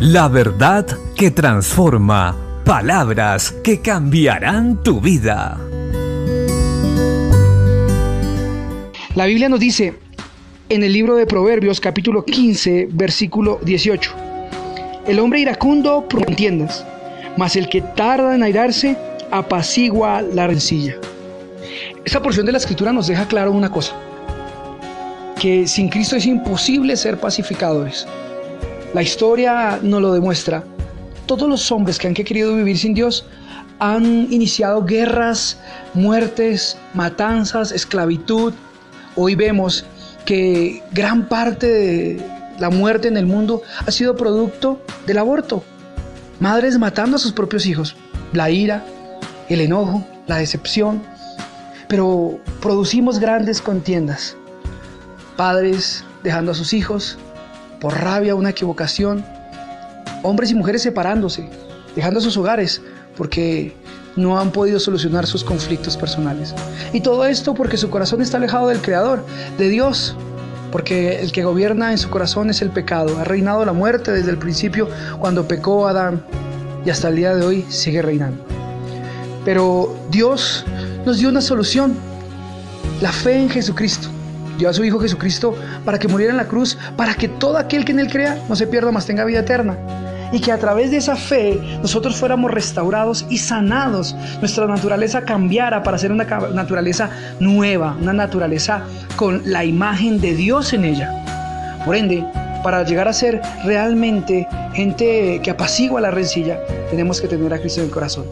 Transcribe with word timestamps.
La 0.00 0.28
verdad 0.28 0.86
que 1.14 1.30
transforma. 1.30 2.34
Palabras 2.64 3.52
que 3.62 3.82
cambiarán 3.82 4.82
tu 4.82 4.98
vida. 4.98 5.60
La 9.14 9.26
Biblia 9.26 9.50
nos 9.50 9.60
dice 9.60 9.92
en 10.70 10.82
el 10.82 10.94
libro 10.94 11.16
de 11.16 11.26
Proverbios 11.26 11.80
capítulo 11.80 12.24
15 12.24 12.88
versículo 12.90 13.60
18. 13.62 14.14
El 15.06 15.18
hombre 15.18 15.40
iracundo 15.40 16.08
entiendas, 16.26 16.82
mas 17.36 17.54
el 17.56 17.68
que 17.68 17.82
tarda 17.82 18.34
en 18.34 18.42
airarse 18.42 18.96
apacigua 19.30 20.22
la 20.22 20.46
rencilla. 20.46 20.96
Esta 22.06 22.22
porción 22.22 22.46
de 22.46 22.52
la 22.52 22.58
escritura 22.58 22.90
nos 22.94 23.06
deja 23.06 23.28
claro 23.28 23.52
una 23.52 23.70
cosa, 23.70 23.92
que 25.38 25.66
sin 25.66 25.90
Cristo 25.90 26.16
es 26.16 26.24
imposible 26.24 26.96
ser 26.96 27.20
pacificadores. 27.20 28.08
La 28.92 29.02
historia 29.02 29.78
nos 29.82 30.02
lo 30.02 30.12
demuestra. 30.12 30.64
Todos 31.26 31.48
los 31.48 31.70
hombres 31.70 31.98
que 31.98 32.08
han 32.08 32.14
querido 32.14 32.56
vivir 32.56 32.76
sin 32.76 32.92
Dios 32.92 33.24
han 33.78 34.32
iniciado 34.32 34.84
guerras, 34.84 35.58
muertes, 35.94 36.76
matanzas, 36.92 37.70
esclavitud. 37.70 38.52
Hoy 39.14 39.36
vemos 39.36 39.84
que 40.24 40.82
gran 40.92 41.28
parte 41.28 41.66
de 41.66 42.26
la 42.58 42.70
muerte 42.70 43.08
en 43.08 43.16
el 43.16 43.26
mundo 43.26 43.62
ha 43.86 43.90
sido 43.90 44.16
producto 44.16 44.82
del 45.06 45.18
aborto. 45.18 45.62
Madres 46.40 46.78
matando 46.78 47.16
a 47.16 47.20
sus 47.20 47.32
propios 47.32 47.66
hijos. 47.66 47.94
La 48.32 48.50
ira, 48.50 48.84
el 49.48 49.60
enojo, 49.60 50.04
la 50.26 50.38
decepción. 50.38 51.02
Pero 51.88 52.40
producimos 52.60 53.20
grandes 53.20 53.62
contiendas 53.62 54.36
padres 55.40 56.04
dejando 56.22 56.52
a 56.52 56.54
sus 56.54 56.74
hijos 56.74 57.16
por 57.80 57.98
rabia, 57.98 58.34
una 58.34 58.50
equivocación, 58.50 59.24
hombres 60.22 60.50
y 60.50 60.54
mujeres 60.54 60.82
separándose, 60.82 61.48
dejando 61.96 62.20
sus 62.20 62.36
hogares 62.36 62.82
porque 63.16 63.74
no 64.16 64.38
han 64.38 64.50
podido 64.50 64.78
solucionar 64.78 65.26
sus 65.26 65.42
conflictos 65.42 65.96
personales. 65.96 66.54
Y 66.92 67.00
todo 67.00 67.24
esto 67.24 67.54
porque 67.54 67.76
su 67.76 67.90
corazón 67.90 68.20
está 68.20 68.36
alejado 68.36 68.68
del 68.68 68.80
Creador, 68.80 69.24
de 69.58 69.68
Dios, 69.68 70.14
porque 70.70 71.20
el 71.20 71.32
que 71.32 71.42
gobierna 71.42 71.90
en 71.90 71.98
su 71.98 72.10
corazón 72.10 72.50
es 72.50 72.62
el 72.62 72.70
pecado. 72.70 73.18
Ha 73.18 73.24
reinado 73.24 73.64
la 73.64 73.72
muerte 73.72 74.12
desde 74.12 74.30
el 74.30 74.38
principio 74.38 74.88
cuando 75.18 75.48
pecó 75.48 75.88
Adán 75.88 76.22
y 76.84 76.90
hasta 76.90 77.08
el 77.08 77.16
día 77.16 77.34
de 77.34 77.44
hoy 77.44 77.66
sigue 77.68 78.02
reinando. 78.02 78.44
Pero 79.44 79.96
Dios 80.10 80.64
nos 81.06 81.18
dio 81.18 81.30
una 81.30 81.40
solución, 81.40 81.94
la 83.00 83.10
fe 83.10 83.40
en 83.40 83.48
Jesucristo 83.48 84.08
dio 84.60 84.68
a 84.68 84.74
su 84.74 84.84
Hijo 84.84 85.00
Jesucristo 85.00 85.54
para 85.84 85.98
que 85.98 86.06
muriera 86.06 86.32
en 86.32 86.36
la 86.36 86.46
cruz, 86.46 86.78
para 86.96 87.14
que 87.14 87.28
todo 87.28 87.56
aquel 87.56 87.84
que 87.84 87.92
en 87.92 87.98
Él 87.98 88.10
crea 88.10 88.38
no 88.48 88.54
se 88.54 88.66
pierda, 88.66 88.92
más 88.92 89.06
tenga 89.06 89.24
vida 89.24 89.40
eterna. 89.40 89.76
Y 90.32 90.40
que 90.40 90.52
a 90.52 90.58
través 90.58 90.92
de 90.92 90.98
esa 90.98 91.16
fe 91.16 91.58
nosotros 91.82 92.14
fuéramos 92.14 92.52
restaurados 92.52 93.26
y 93.30 93.38
sanados, 93.38 94.14
nuestra 94.38 94.66
naturaleza 94.66 95.22
cambiara 95.22 95.82
para 95.82 95.98
ser 95.98 96.12
una 96.12 96.24
naturaleza 96.24 97.10
nueva, 97.40 97.96
una 98.00 98.12
naturaleza 98.12 98.84
con 99.16 99.42
la 99.44 99.64
imagen 99.64 100.20
de 100.20 100.34
Dios 100.34 100.72
en 100.72 100.84
ella. 100.84 101.80
Por 101.84 101.96
ende, 101.96 102.24
para 102.62 102.84
llegar 102.84 103.08
a 103.08 103.12
ser 103.12 103.40
realmente 103.64 104.46
gente 104.74 105.40
que 105.42 105.50
apacigua 105.50 106.00
la 106.00 106.12
rencilla, 106.12 106.60
tenemos 106.90 107.20
que 107.20 107.26
tener 107.26 107.52
a 107.52 107.58
Cristo 107.58 107.80
en 107.80 107.86
el 107.86 107.92
corazón. 107.92 108.26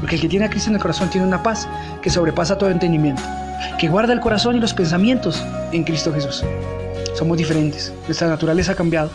Porque 0.00 0.14
el 0.14 0.20
que 0.22 0.28
tiene 0.28 0.46
a 0.46 0.50
Cristo 0.50 0.70
en 0.70 0.76
el 0.76 0.80
corazón 0.80 1.10
tiene 1.10 1.26
una 1.26 1.42
paz 1.42 1.68
que 2.00 2.08
sobrepasa 2.08 2.56
todo 2.56 2.70
entendimiento 2.70 3.22
que 3.78 3.88
guarda 3.88 4.12
el 4.12 4.20
corazón 4.20 4.56
y 4.56 4.60
los 4.60 4.74
pensamientos 4.74 5.44
en 5.72 5.84
Cristo 5.84 6.12
Jesús. 6.12 6.44
Somos 7.14 7.38
diferentes, 7.38 7.92
nuestra 8.06 8.28
naturaleza 8.28 8.72
ha 8.72 8.76
cambiado. 8.76 9.10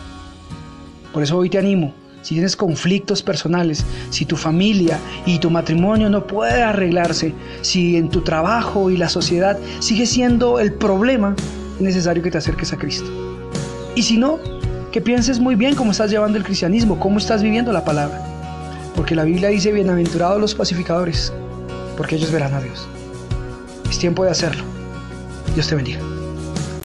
Por 1.12 1.22
eso 1.22 1.36
hoy 1.36 1.50
te 1.50 1.58
animo, 1.58 1.94
si 2.22 2.34
tienes 2.34 2.56
conflictos 2.56 3.22
personales, 3.22 3.84
si 4.10 4.24
tu 4.24 4.36
familia 4.36 4.98
y 5.26 5.38
tu 5.38 5.50
matrimonio 5.50 6.08
no 6.08 6.26
puede 6.26 6.62
arreglarse, 6.62 7.34
si 7.60 7.96
en 7.96 8.08
tu 8.08 8.22
trabajo 8.22 8.90
y 8.90 8.96
la 8.96 9.08
sociedad 9.08 9.58
sigue 9.80 10.06
siendo 10.06 10.58
el 10.60 10.72
problema, 10.72 11.34
es 11.76 11.80
necesario 11.80 12.22
que 12.22 12.30
te 12.30 12.38
acerques 12.38 12.72
a 12.72 12.78
Cristo. 12.78 13.10
Y 13.94 14.02
si 14.02 14.16
no, 14.16 14.38
que 14.92 15.00
pienses 15.00 15.40
muy 15.40 15.54
bien 15.54 15.74
cómo 15.74 15.90
estás 15.90 16.10
llevando 16.10 16.38
el 16.38 16.44
cristianismo, 16.44 16.98
cómo 17.00 17.18
estás 17.18 17.42
viviendo 17.42 17.72
la 17.72 17.84
palabra. 17.84 18.20
Porque 18.94 19.14
la 19.14 19.24
Biblia 19.24 19.48
dice, 19.48 19.72
bienaventurados 19.72 20.40
los 20.40 20.54
pacificadores, 20.54 21.32
porque 21.96 22.16
ellos 22.16 22.30
verán 22.30 22.54
a 22.54 22.60
Dios. 22.60 22.86
Es 23.92 23.98
tiempo 23.98 24.24
de 24.24 24.30
hacerlo. 24.30 24.64
Dios 25.54 25.68
te 25.68 25.74
bendiga. 25.74 26.00